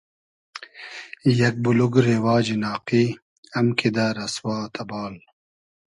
[1.39, 3.05] یئگ بولوگ رېواجی ناقی
[3.57, 5.13] ام کیدۂ رئسوا تئبال